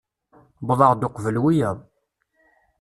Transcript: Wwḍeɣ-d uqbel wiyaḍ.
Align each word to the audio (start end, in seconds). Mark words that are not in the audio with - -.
Wwḍeɣ-d 0.65 1.01
uqbel 1.07 1.37
wiyaḍ. 1.43 1.77